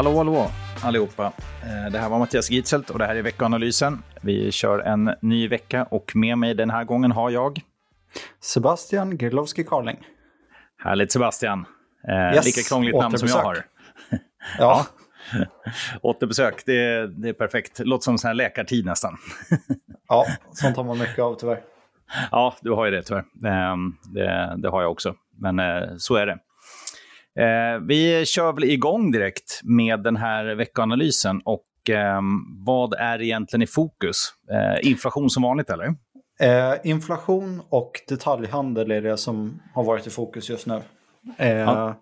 [0.00, 0.50] Hallå, hallå
[0.82, 1.32] allihopa.
[1.62, 4.02] Eh, det här var Mattias Gitzelt och det här är veckoanalysen.
[4.20, 7.60] Vi kör en ny vecka och med mig den här gången har jag...
[8.40, 9.98] Sebastian Grilowski Carling.
[10.78, 11.64] Härligt Sebastian.
[12.08, 12.46] Eh, yes.
[12.46, 13.64] Lika krångligt namn som jag har.
[14.58, 14.86] ja.
[16.02, 17.78] Återbesök, det är, det är perfekt.
[17.78, 19.16] Låter som sån här läkartid nästan.
[20.08, 21.60] ja, sånt har man mycket av tyvärr.
[22.30, 23.24] Ja, du har ju det tyvärr.
[23.46, 26.38] Ehm, det, det har jag också, men eh, så är det.
[27.38, 31.40] Eh, vi kör väl igång direkt med den här veckoanalysen.
[31.44, 32.20] Och eh,
[32.66, 34.16] vad är egentligen i fokus?
[34.52, 35.86] Eh, inflation som vanligt, eller?
[36.40, 40.80] Eh, inflation och detaljhandel är det som har varit i fokus just nu.
[41.38, 42.00] Eh, ja.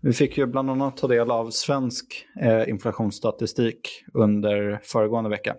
[0.00, 5.54] Vi fick ju bland annat ta del av svensk eh, inflationsstatistik under föregående vecka.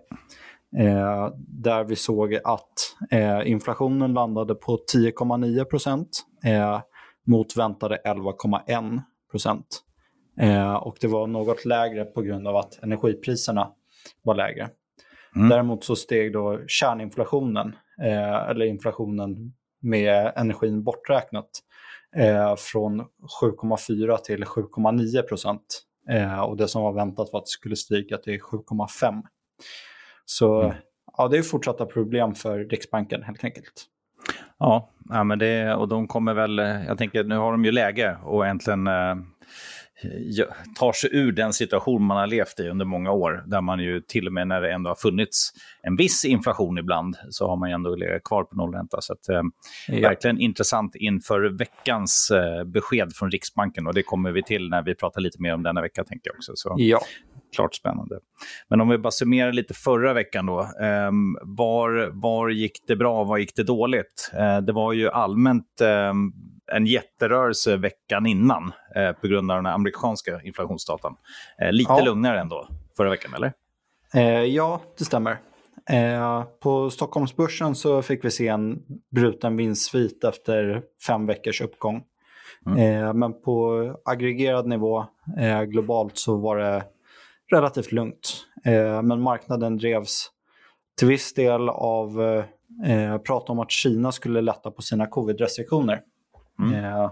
[0.78, 6.08] Eh, där vi såg att eh, inflationen landade på 10,9 procent
[6.44, 6.80] eh,
[7.26, 9.82] mot väntade 11,1 procent.
[10.40, 13.70] Eh, och det var något lägre på grund av att energipriserna
[14.22, 14.68] var lägre.
[15.36, 15.48] Mm.
[15.48, 21.50] Däremot så steg då kärninflationen, eh, eller inflationen med energin borträknat,
[22.16, 23.04] eh, från
[23.40, 25.82] 7,4 till 7,9 procent.
[26.46, 29.22] Och det som var väntat var att det skulle stiga till 7,5.
[30.24, 30.76] Så mm.
[31.16, 33.86] ja, det är fortsatta problem för Riksbanken helt enkelt.
[34.58, 38.16] Ja, ja men det, och de kommer väl, jag tänker nu har de ju läge
[38.22, 39.14] och äntligen eh,
[40.78, 44.00] tar sig ur den situation man har levt i under många år, där man ju
[44.00, 45.50] till och med när det ändå har funnits
[45.82, 49.00] en viss inflation ibland, så har man ju ändå legat kvar på nollränta.
[49.00, 49.42] Så att, eh,
[49.88, 50.08] ja.
[50.08, 54.94] verkligen intressant inför veckans eh, besked från Riksbanken och det kommer vi till när vi
[54.94, 56.52] pratar lite mer om denna vecka, tänker jag också.
[56.54, 56.74] Så.
[56.78, 57.00] Ja
[57.54, 58.18] klart spännande.
[58.68, 60.60] Men om vi bara summerar lite förra veckan då.
[60.60, 61.10] Eh,
[61.42, 64.30] var, var gick det bra, var gick det dåligt?
[64.38, 66.12] Eh, det var ju allmänt eh,
[66.72, 71.16] en jätterörelse veckan innan eh, på grund av den amerikanska inflationsdatan.
[71.62, 72.04] Eh, lite ja.
[72.04, 73.52] lugnare ändå förra veckan, eller?
[74.14, 75.38] Eh, ja, det stämmer.
[76.60, 78.82] på Stockholmsbörsen så fick vi se en
[79.14, 82.02] bruten vinstsvit efter fem veckors uppgång.
[82.66, 83.18] Mm.
[83.18, 85.06] men på aggregerad nivå
[85.66, 86.84] globalt så var det
[87.50, 88.46] relativt lugnt.
[88.64, 90.30] Eh, men marknaden drevs
[90.98, 92.22] till viss del av
[92.84, 96.02] eh, prat om att Kina skulle lätta på sina covid-restriktioner.
[96.58, 96.84] Mm.
[96.84, 97.10] Eh,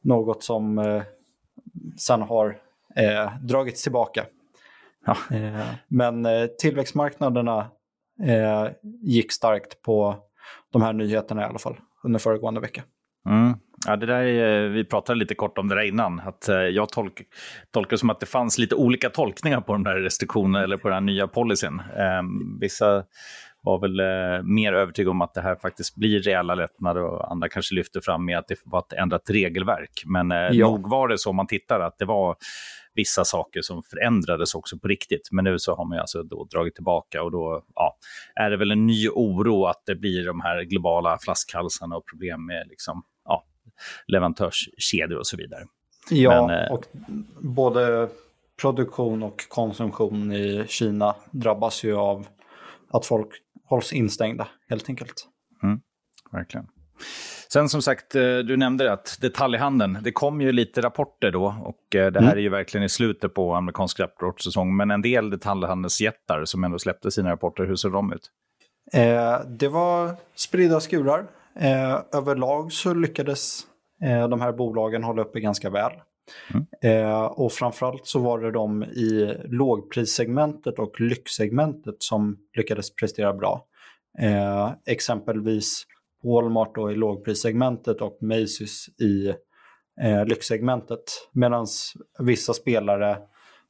[0.00, 1.02] något som
[1.96, 2.58] sen har
[3.42, 4.26] dragits tillbaka.
[5.06, 5.16] Ja.
[5.88, 6.26] Men
[6.58, 7.70] tillväxtmarknaderna
[9.02, 10.16] gick starkt på
[10.70, 12.82] de här nyheterna i alla fall under föregående vecka.
[13.26, 13.58] Mm.
[13.86, 16.20] Ja, det där, vi pratade lite kort om det där innan.
[16.20, 17.22] Att eh, jag tolk,
[17.70, 21.06] tolkar som att det fanns lite olika tolkningar på de där restriktionerna eller på den
[21.06, 21.82] nya policyn.
[22.20, 23.04] Um, vissa
[23.64, 27.48] var väl eh, mer övertygade om att det här faktiskt blir reella lättnader och andra
[27.48, 30.02] kanske lyfter fram med att det var ett ändrat regelverk.
[30.06, 30.66] Men eh, ja.
[30.70, 32.36] nog var det så om man tittar att det var
[32.94, 35.28] vissa saker som förändrades också på riktigt.
[35.32, 37.96] Men nu så har man alltså då dragit tillbaka och då ja,
[38.34, 42.46] är det väl en ny oro att det blir de här globala flaskhalsarna och problem
[42.46, 43.02] med liksom,
[44.06, 45.64] leverantörskedjor och så vidare.
[46.10, 46.84] Ja, Men, eh, och
[47.40, 48.08] både
[48.60, 52.26] produktion och konsumtion i Kina drabbas ju av
[52.90, 53.28] att folk
[53.64, 55.26] hålls instängda helt enkelt.
[55.62, 55.80] Mm,
[56.32, 56.66] verkligen.
[57.52, 61.94] Sen som sagt, eh, du nämnde att detaljhandeln, det kom ju lite rapporter då och
[61.94, 62.38] eh, det här mm.
[62.38, 67.10] är ju verkligen i slutet på amerikansk rapportsäsong, men en del detaljhandelsjättar som ändå släppte
[67.10, 68.30] sina rapporter, hur ser de ut?
[68.92, 71.26] Eh, det var spridda skurar.
[71.60, 73.60] Eh, överlag så lyckades
[74.02, 75.92] eh, de här bolagen hålla uppe ganska väl.
[76.54, 76.66] Mm.
[76.82, 83.66] Eh, och framförallt så var det de i lågprissegmentet och lyxsegmentet som lyckades prestera bra.
[84.18, 85.86] Eh, exempelvis
[86.22, 89.34] Walmart då i lågprissegmentet och Macy's i
[90.02, 91.28] eh, lyxsegmentet.
[91.32, 91.66] Medan
[92.18, 93.18] vissa spelare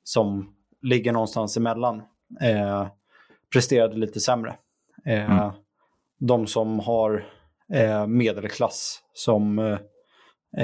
[0.02, 2.02] som ligger någonstans emellan
[2.40, 2.86] eh,
[3.52, 4.56] presterade lite sämre.
[5.06, 5.52] Eh, mm.
[6.18, 7.24] De som har
[7.72, 9.78] eh, medelklass som eh,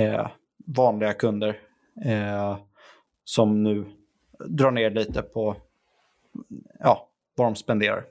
[0.03, 0.29] eh,
[0.67, 1.59] vanliga kunder
[2.05, 2.59] eh,
[3.25, 3.85] som nu
[4.49, 5.57] drar ner lite på
[6.79, 8.05] ja, vad de spenderar.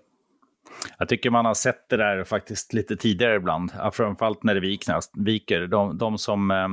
[0.97, 5.11] Jag tycker man har sett det där faktiskt lite tidigare ibland, framförallt när det viknas,
[5.13, 5.67] viker.
[5.67, 6.67] De, de, som, eh,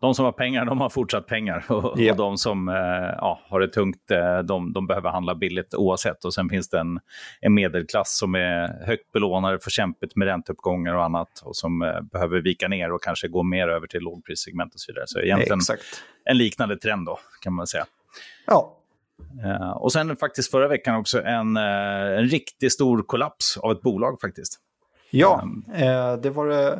[0.00, 1.64] de som har pengar, de har fortsatt pengar.
[1.68, 2.12] Och, yeah.
[2.12, 2.74] och de som eh,
[3.16, 6.24] ja, har det tungt, eh, de, de, behöver handla billigt oavsett.
[6.24, 7.00] Och sen finns det en,
[7.40, 11.78] en medelklass som är högt belånade, får kämpigt med ränteuppgångar och annat och som
[12.12, 15.04] behöver vika ner och kanske gå mer över till lågprissegment och så vidare.
[15.06, 15.82] Så egentligen Exakt.
[16.24, 17.84] en liknande trend då, kan man säga.
[18.46, 18.74] Ja,
[19.44, 23.82] Uh, och sen faktiskt förra veckan också en, uh, en riktigt stor kollaps av ett
[23.82, 24.60] bolag faktiskt.
[25.10, 26.78] Ja, um, uh, det var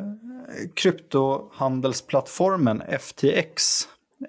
[0.75, 3.63] kryptohandelsplattformen FTX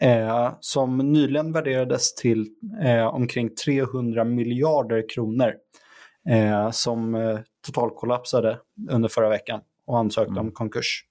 [0.00, 2.46] eh, som nyligen värderades till
[2.82, 5.54] eh, omkring 300 miljarder kronor
[6.28, 8.58] eh, som eh, totalkollapsade
[8.90, 10.46] under förra veckan och ansökte mm.
[10.46, 11.04] om konkurs.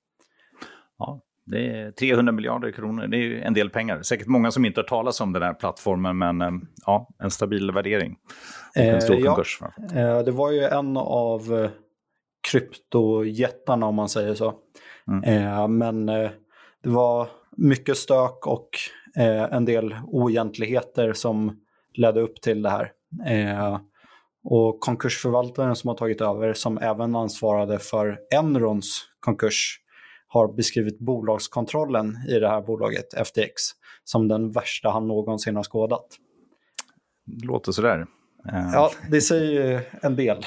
[1.00, 4.02] Ja, det är 300 miljarder kronor, det är en del pengar.
[4.02, 6.52] Säkert många som inte har talat om den här plattformen, men eh,
[6.86, 8.18] ja, en stabil värdering.
[8.76, 9.60] Och en stor eh, konkurs.
[9.94, 11.70] Ja, det var ju en av
[12.52, 14.54] kryptojättarna om man säger så.
[15.08, 15.78] Mm.
[15.78, 16.06] men
[16.84, 17.28] det var
[17.58, 18.70] mycket stök och
[19.52, 21.60] en del oegentligheter som
[21.94, 22.92] ledde upp till det här.
[24.44, 29.80] Och konkursförvaltaren som har tagit över, som även ansvarade för Enrons konkurs,
[30.28, 33.62] har beskrivit bolagskontrollen i det här bolaget, FTX,
[34.04, 36.08] som den värsta han någonsin har skådat.
[37.26, 38.06] Det låter sådär.
[38.52, 38.70] Eh.
[38.74, 40.46] Ja, det säger ju en del.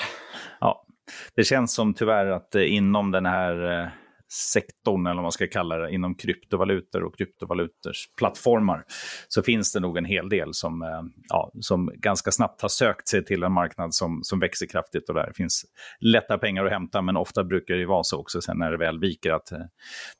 [0.60, 0.86] Ja,
[1.34, 3.88] det känns som tyvärr att inom den här eh,
[4.32, 8.84] sektorn, eller vad man ska kalla det, inom kryptovalutor och kryptovalutors plattformar,
[9.28, 13.08] så finns det nog en hel del som, eh, ja, som ganska snabbt har sökt
[13.08, 15.64] sig till en marknad som, som växer kraftigt och där finns
[16.00, 19.00] lätta pengar att hämta, men ofta brukar det vara så också sen när det väl
[19.00, 19.58] viker att eh,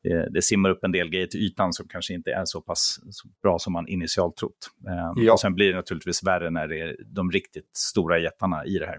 [0.03, 2.99] det, det simmar upp en del grejer till ytan som kanske inte är så pass
[3.11, 4.71] så bra som man initialt trott.
[4.89, 5.33] Eh, ja.
[5.33, 8.87] Och sen blir det naturligtvis värre när det är de riktigt stora jättarna i det
[8.87, 8.99] här.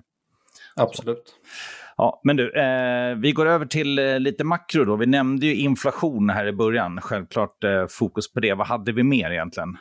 [0.76, 1.28] Absolut.
[1.28, 1.83] Så.
[1.98, 4.96] Ja, men du, eh, vi går över till eh, lite makro då.
[4.96, 7.02] Vi nämnde ju inflation här i början.
[7.02, 8.54] Självklart eh, fokus på det.
[8.54, 9.78] Vad hade vi mer egentligen?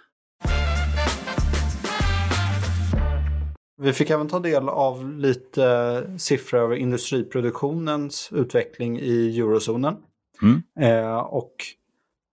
[3.77, 9.97] Vi fick även ta del av lite siffror över industriproduktionens utveckling i eurozonen.
[10.43, 10.63] Mm.
[10.81, 11.55] Eh, och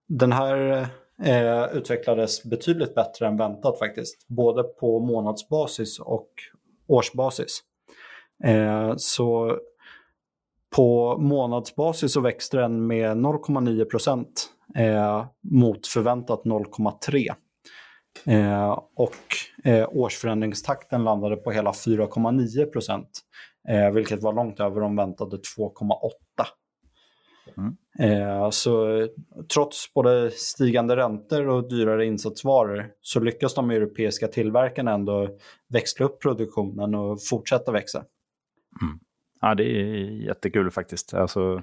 [0.08, 0.88] den här
[1.24, 4.28] eh, utvecklades betydligt bättre än väntat faktiskt.
[4.28, 6.30] Både på månadsbasis och
[6.88, 7.64] årsbasis.
[8.44, 9.58] Eh, så
[10.76, 17.34] på månadsbasis så växte den med 0,9 procent eh, mot förväntat 0,3.
[18.26, 19.16] Eh, och
[19.64, 23.10] eh, årsförändringstakten landade på hela 4,9 procent,
[23.70, 26.46] eh, vilket var långt över de väntade 2,8.
[27.58, 27.78] Mm.
[28.00, 29.08] Eh, så
[29.54, 35.30] trots både stigande räntor och dyrare insatsvaror så lyckas de europeiska tillverkarna ändå
[35.70, 38.04] växla upp produktionen och fortsätta växa.
[38.82, 39.00] Mm.
[39.42, 39.96] Ja, det är
[40.26, 41.14] jättekul faktiskt.
[41.14, 41.62] Alltså,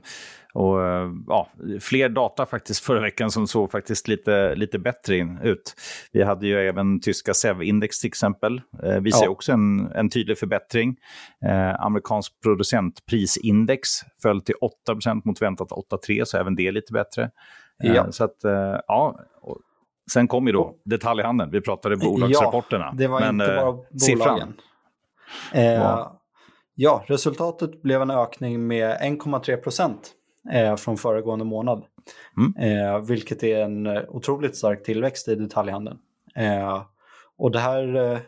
[0.55, 0.79] och,
[1.27, 1.49] ja,
[1.81, 5.75] fler data faktiskt förra veckan som såg faktiskt lite, lite bättre in, ut.
[6.13, 8.61] Vi hade ju även tyska SEV-index till exempel.
[8.83, 9.31] Eh, visar ja.
[9.31, 10.97] också en, en tydlig förbättring.
[11.45, 13.89] Eh, amerikansk producentprisindex
[14.23, 14.55] föll till
[14.89, 17.31] 8% mot väntat 8,3 så även det är lite bättre.
[17.85, 18.13] Eh, ja.
[18.13, 19.21] Så att, eh, ja.
[20.13, 21.51] Sen kom ju då detaljhandeln.
[21.51, 22.85] Vi pratade bolagsrapporterna.
[22.85, 23.99] Ja, det var men, inte bara eh, bolagen.
[24.01, 24.55] Siffran.
[25.53, 26.09] Eh,
[26.79, 30.13] Ja, resultatet blev en ökning med 1,3 procent
[30.53, 31.85] eh, från föregående månad.
[32.37, 32.79] Mm.
[32.79, 35.99] Eh, vilket är en eh, otroligt stark tillväxt i detaljhandeln.
[37.37, 38.21] Och det här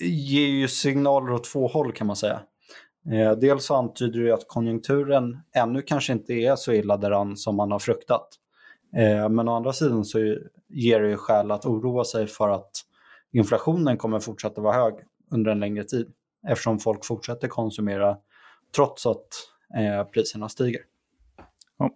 [0.00, 2.40] ger ju signaler åt två håll kan man säga.
[3.40, 7.72] Dels så antyder det att konjunkturen ännu kanske inte är så illa däran som man
[7.72, 8.28] har fruktat.
[9.30, 10.18] men å andra sidan så
[10.68, 12.70] ger det ju skäl att oroa sig för att
[13.32, 14.94] inflationen kommer fortsätta vara hög
[15.30, 16.12] under en längre tid
[16.48, 18.16] eftersom folk fortsätter konsumera
[18.76, 19.28] trots att
[19.76, 20.82] eh, priserna stiger.
[21.78, 21.90] Ja.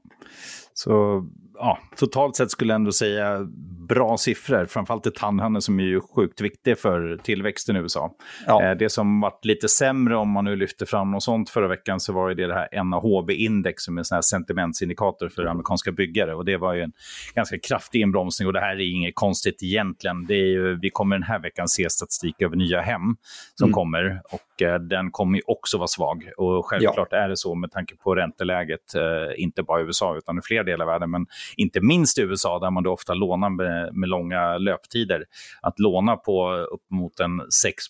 [0.78, 3.46] Så ja, totalt sett skulle jag ändå säga
[3.88, 8.14] bra siffror, framförallt i tandhandeln som är ju sjukt viktig för tillväxten i USA.
[8.46, 8.62] Ja.
[8.62, 12.00] Eh, det som varit lite sämre, om man nu lyfter fram något sånt förra veckan,
[12.00, 16.34] så var det det här NAHB-index som är en sån här sentimentsindikator för amerikanska byggare.
[16.34, 16.92] Och det var ju en
[17.34, 20.26] ganska kraftig inbromsning och det här är inget konstigt egentligen.
[20.26, 23.16] Det är ju, vi kommer den här veckan se statistik över nya hem
[23.54, 23.74] som mm.
[23.74, 24.40] kommer och
[24.80, 26.30] den kommer ju också vara svag.
[26.36, 27.16] Och självklart ja.
[27.16, 30.64] är det så med tanke på ränteläget, eh, inte bara i USA utan i fler
[30.64, 34.08] delar av världen, men inte minst i USA där man då ofta lånar med, med
[34.08, 35.24] långa löptider.
[35.62, 37.84] Att låna på upp mot en 6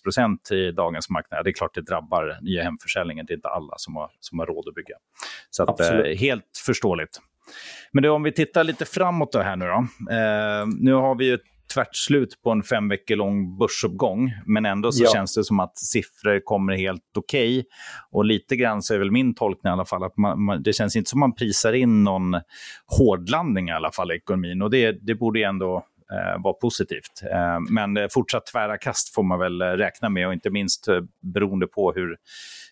[0.51, 3.25] i dagens marknad, det är klart det drabbar nya hemförsäljningen.
[3.25, 4.95] Det är inte alla som har, som har råd att bygga.
[5.49, 7.19] Så att, eh, helt förståeligt.
[7.91, 9.77] Men då, om vi tittar lite framåt då här nu då.
[10.13, 11.37] Eh, nu har vi ju
[11.73, 14.33] tvärt slut på en fem veckor lång börsuppgång.
[14.45, 15.09] Men ändå så ja.
[15.13, 17.59] känns det som att siffror kommer helt okej.
[17.59, 17.69] Okay.
[18.11, 20.73] Och lite grann så är väl min tolkning i alla fall att man, man, det
[20.73, 22.33] känns inte som man prisar in någon
[22.97, 24.61] hårdlandning i alla fall i ekonomin.
[24.61, 25.75] Och det, det borde ändå
[26.11, 27.23] eh, vara positivt.
[27.31, 31.01] Eh, men fortsatt tvära kast får man väl räkna med och inte minst eh,
[31.33, 32.17] beroende på hur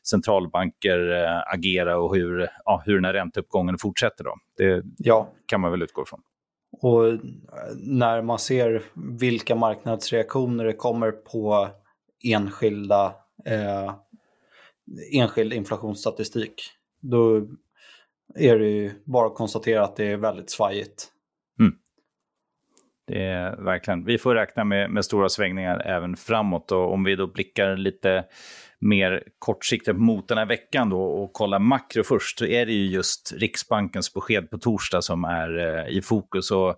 [0.07, 4.23] centralbanker eh, agerar och hur, ja, hur den här ränteuppgången fortsätter.
[4.23, 4.35] Då.
[4.57, 5.29] Det ja.
[5.47, 6.21] kan man väl utgå ifrån.
[6.81, 7.19] Och eh,
[7.75, 8.83] när man ser
[9.19, 11.69] vilka marknadsreaktioner det kommer på
[12.23, 13.15] enskilda,
[13.45, 13.93] eh,
[15.13, 16.53] enskild inflationsstatistik,
[17.01, 17.47] då
[18.35, 21.11] är det ju bara att konstatera att det är väldigt svajigt.
[21.59, 21.73] Mm.
[23.07, 24.05] det är verkligen.
[24.05, 26.71] Vi får räkna med, med stora svängningar även framåt.
[26.71, 28.25] Och om vi då blickar lite
[28.79, 32.85] mer kortsiktigt mot den här veckan då och kollar makro först, så är det ju
[32.85, 36.51] just Riksbankens besked på torsdag som är eh, i fokus.
[36.51, 36.75] Och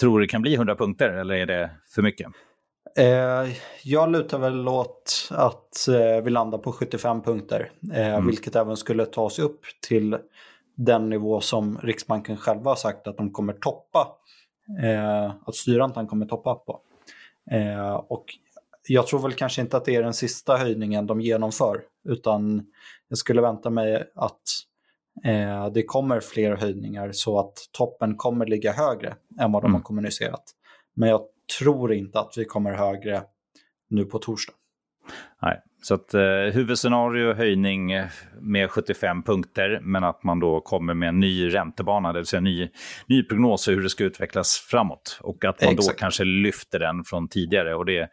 [0.00, 2.26] tror det kan bli 100 punkter eller är det för mycket?
[2.98, 3.52] Eh,
[3.82, 8.26] jag lutar väl åt att eh, vi landar på 75 punkter, eh, mm.
[8.26, 10.18] vilket även skulle ta oss upp till
[10.76, 14.08] den nivå som Riksbanken själva har sagt att de kommer toppa,
[15.46, 16.80] att styrräntan kommer toppa på.
[18.08, 18.24] Och
[18.88, 22.66] jag tror väl kanske inte att det är den sista höjningen de genomför, utan
[23.08, 24.42] jag skulle vänta mig att
[25.24, 29.74] eh, det kommer fler höjningar så att toppen kommer ligga högre än vad de mm.
[29.74, 30.44] har kommunicerat.
[30.94, 31.22] Men jag
[31.58, 33.22] tror inte att vi kommer högre
[33.88, 34.52] nu på torsdag.
[35.42, 36.20] Nej, så att eh,
[36.52, 37.92] huvudscenario höjning
[38.40, 42.40] med 75 punkter, men att man då kommer med en ny räntebana, det vill säga
[42.40, 42.68] ny,
[43.06, 45.18] ny prognos hur det ska utvecklas framåt.
[45.20, 45.98] Och att man Exakt.
[45.98, 47.74] då kanske lyfter den från tidigare.
[47.74, 48.08] Och det,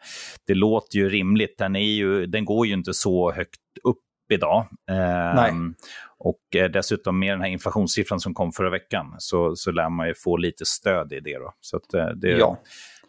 [0.46, 1.58] det låter ju rimligt.
[1.58, 3.98] Den, är ju, den går ju inte så högt upp
[4.32, 4.66] idag.
[4.90, 5.54] Eh,
[6.18, 10.14] och dessutom med den här inflationssiffran som kom förra veckan så, så lär man ju
[10.14, 11.38] få lite stöd i det.
[11.38, 11.52] Då.
[11.60, 12.62] Så att, eh, det, ja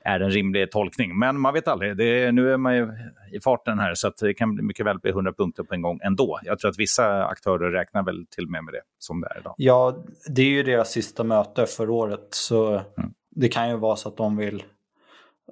[0.08, 1.20] är en rimlig tolkning.
[1.20, 1.98] Men man vet aldrig.
[1.98, 2.90] Det, nu är man ju
[3.32, 6.40] i farten här så det kan mycket väl bli 100 punkter på en gång ändå.
[6.44, 9.40] Jag tror att vissa aktörer räknar väl till och med med det som det är
[9.40, 9.54] idag.
[9.58, 13.14] Ja, det är ju deras sista möte för året så mm.
[13.36, 14.64] det kan ju vara så att de vill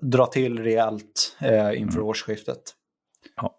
[0.02, 2.08] dra till rejält eh, inför mm.
[2.08, 2.62] årsskiftet.
[3.36, 3.56] Ja.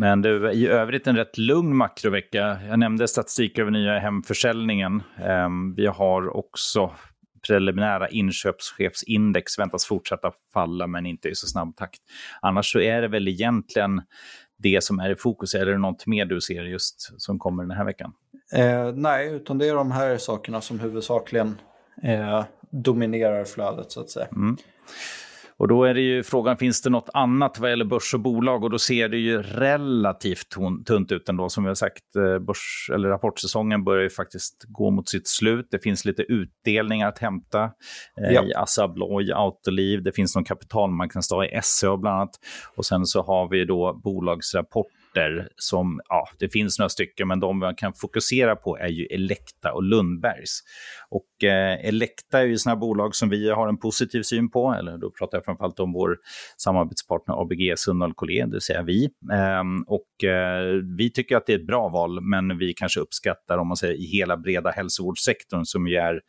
[0.00, 2.58] Men det i övrigt en rätt lugn makrovecka.
[2.68, 5.02] Jag nämnde statistik över nya hemförsäljningen.
[5.24, 6.90] Ehm, vi har också
[7.46, 12.00] preliminära inköpschefsindex väntas fortsätta falla, men inte i så snabb takt.
[12.40, 14.02] Annars så är det väl egentligen
[14.58, 15.54] det som är i fokus.
[15.54, 18.12] Är det något mer du ser just som kommer den här veckan?
[18.52, 21.58] Eh, nej, utan det är de här sakerna som huvudsakligen
[22.02, 24.26] eh, dominerar flödet så att säga.
[24.32, 24.56] Mm.
[25.60, 28.64] Och då är det ju frågan, finns det något annat vad gäller börs och bolag?
[28.64, 30.48] Och då ser det ju relativt
[30.86, 31.48] tunt ut ändå.
[31.48, 35.68] Som vi har sagt, eh, börs, eller rapportsäsongen börjar ju faktiskt gå mot sitt slut.
[35.70, 38.44] Det finns lite utdelningar att hämta eh, ja.
[38.44, 40.02] i Assa Abloy, Autoliv.
[40.02, 42.34] Det finns någon kapitalmarknadsdag i SCA bland annat.
[42.76, 44.86] Och sen så har vi då bolagsrapport
[45.16, 49.04] rapporter som, ja, det finns några stycken, men de man kan fokusera på är ju
[49.04, 50.60] Elekta och Lundbergs.
[51.10, 54.98] Och eh, Elekta är ju sådana bolag som vi har en positiv syn på, eller
[54.98, 56.16] då pratar jag framförallt om vår
[56.56, 59.08] samarbetspartner ABG Sundal Collier, det vill säga vi.
[59.32, 63.58] Ehm, och eh, vi tycker att det är ett bra val, men vi kanske uppskattar,
[63.58, 66.20] om man säger i hela breda hälsovårdssektorn som ju är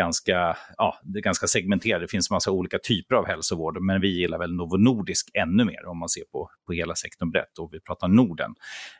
[0.00, 2.00] ganska, ja, det är ganska segmenterat.
[2.00, 5.86] Det finns massa olika typer av hälsovård, men vi gillar väl Novo Nordisk ännu mer
[5.86, 8.54] om man ser på, på hela sektorn brett och vi pratar Norden.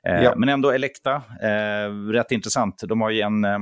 [0.07, 0.35] Eh, ja.
[0.37, 2.83] Men ändå Elekta, eh, rätt intressant.
[2.89, 3.59] De har ju en eh,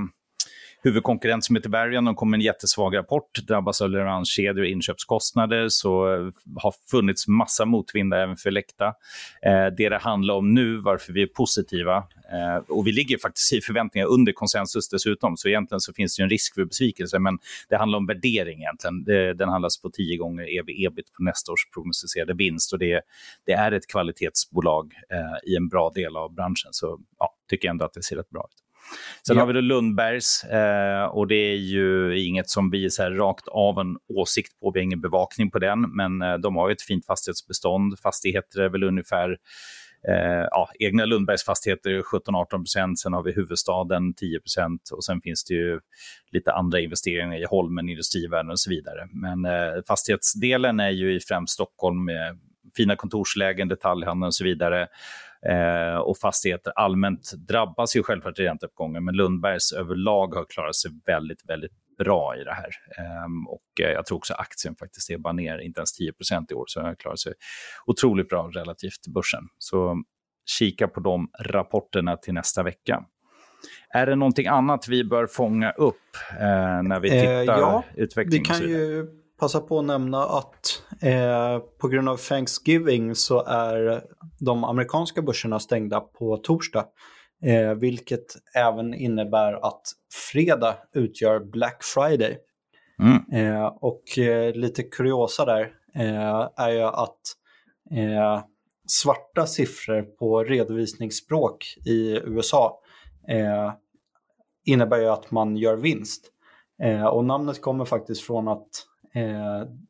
[0.82, 5.68] huvudkonkurrent som heter Varian, de kom med en jättesvag rapport, drabbas av leveranskedjor och inköpskostnader,
[5.68, 8.86] så eh, har funnits massa motvind även för Elekta.
[9.42, 11.96] Eh, det det handlar om nu, varför vi är positiva,
[12.32, 16.22] eh, och vi ligger faktiskt i förväntningar under konsensus dessutom, så egentligen så finns det
[16.22, 19.04] en risk för besvikelse, men det handlar om värdering egentligen.
[19.04, 23.00] Det, den handlas på tio gånger ev-ebit på nästa års prognostiserade vinst och det,
[23.46, 27.72] det är ett kvalitetsbolag eh, i en bra del av branschen, så ja, tycker jag
[27.72, 28.67] ändå att det ser rätt bra ut.
[29.26, 29.42] Sen ja.
[29.42, 33.48] har vi då Lundbergs eh, och det är ju inget som vi så här rakt
[33.48, 34.70] av en åsikt på.
[34.70, 37.98] Vi har ingen bevakning på den, men eh, de har ju ett fint fastighetsbestånd.
[37.98, 39.36] Fastigheter är väl ungefär
[40.08, 45.20] Eh, ja, egna Lundbergs fastigheter 17-18 procent, sen har vi huvudstaden 10 procent och sen
[45.20, 45.80] finns det ju
[46.32, 49.08] lite andra investeringar i Holmen, Industrivärden och så vidare.
[49.12, 52.38] Men eh, fastighetsdelen är ju i främst Stockholm med
[52.78, 54.88] fina kontorslägen, detaljhandeln och så vidare.
[55.46, 60.90] Eh, och fastigheter allmänt drabbas ju självklart i ränteuppgången, men Lundbergs överlag har klarat sig
[61.06, 62.70] väldigt, väldigt bra i det här.
[63.48, 66.64] Och eh, jag tror också aktien faktiskt är bara ner inte ens 10% i år,
[66.66, 67.32] så den har klarat sig
[67.86, 69.42] otroligt bra relativt börsen.
[69.58, 70.02] Så
[70.46, 73.04] kika på de rapporterna till nästa vecka.
[73.90, 78.42] Är det någonting annat vi bör fånga upp eh, när vi tittar eh, ja, utveckling?
[78.42, 79.06] Vi kan ju
[79.38, 84.04] passa på att nämna att eh, på grund av Thanksgiving så är
[84.40, 86.86] de amerikanska börserna stängda på torsdag.
[87.42, 89.82] Eh, vilket även innebär att
[90.32, 92.38] fredag utgör Black Friday.
[93.02, 93.46] Mm.
[93.46, 97.20] Eh, och eh, lite kuriosa där eh, är ju att
[97.90, 98.42] eh,
[98.86, 102.80] svarta siffror på redovisningsspråk i USA
[104.66, 106.32] innebär ju att man gör vinst.
[107.12, 108.68] och namnet kommer faktiskt från att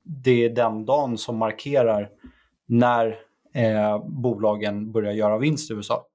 [0.03, 2.09] det är den dagen som markerar
[2.67, 3.17] när
[4.23, 6.07] bolagen börjar göra vinst i USA.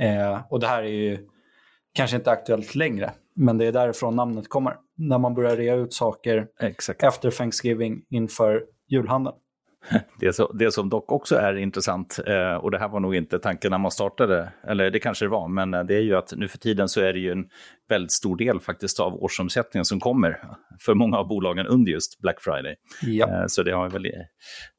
[0.00, 1.28] Eh, och det här är ju
[1.94, 3.12] kanske inte aktuellt längre.
[3.34, 4.76] Men det är därifrån namnet kommer.
[4.96, 7.02] När man börjar rea ut saker Exakt.
[7.02, 9.36] efter Thanksgiving inför julhandeln.
[10.20, 13.38] Det, så, det som dock också är intressant, eh, och det här var nog inte
[13.38, 16.32] tanken när man startade, eller det kanske det var, men eh, det är ju att
[16.36, 17.48] nu för tiden så är det ju en
[17.92, 20.38] väldigt stor del faktiskt av årsomsättningen som kommer
[20.80, 22.76] för många av bolagen under just Black Friday.
[23.02, 23.28] Ja.
[23.28, 24.02] Eh, så det har, väl,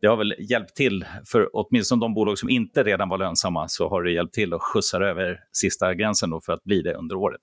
[0.02, 3.90] det har väl hjälpt till, för åtminstone de bolag som inte redan var lönsamma, så
[3.90, 7.16] har det hjälpt till att skjutsa över sista gränsen då för att bli det under
[7.16, 7.42] året.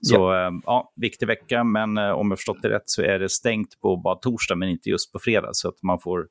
[0.00, 3.80] Så ja, ja viktig vecka, men om jag förstått det rätt så är det stängt
[3.80, 6.26] på bara torsdag, men inte just på fredag, så att man får,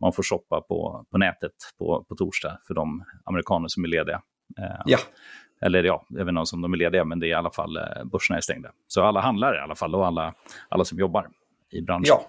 [0.00, 4.20] man får shoppa på, på nätet på, på torsdag för de amerikaner som är lediga.
[4.86, 4.98] Ja.
[5.60, 7.78] Eller ja, jag vet inte om de är lediga, men det är i alla fall
[8.04, 8.68] börserna är stängda.
[8.88, 10.34] Så alla handlare i alla fall och alla,
[10.68, 11.28] alla som jobbar
[11.70, 12.04] i branschen.
[12.06, 12.26] Ja.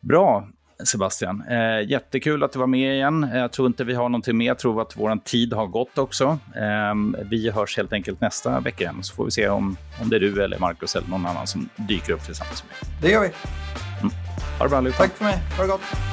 [0.00, 0.48] Bra,
[0.84, 1.42] Sebastian.
[1.48, 3.30] Eh, jättekul att du var med igen.
[3.34, 4.46] Jag tror inte vi har någonting mer.
[4.46, 6.38] Jag tror att vår tid har gått också.
[6.56, 10.16] Eh, vi hörs helt enkelt nästa vecka igen, så får vi se om, om det
[10.16, 12.90] är du eller Marcus eller någon annan som dyker upp tillsammans med.
[13.02, 13.26] Det gör vi.
[13.26, 14.12] Mm.
[14.58, 14.98] Ha det bra allihopa.
[14.98, 15.38] Tack för mig.
[15.56, 16.11] Ha det gott.